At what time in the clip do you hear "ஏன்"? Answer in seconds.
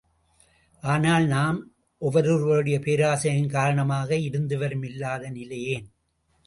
5.65-5.87